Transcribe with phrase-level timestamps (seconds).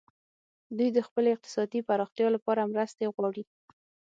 [0.77, 3.43] دوی د خپلې اقتصادي پراختیا لپاره مرستې غواړي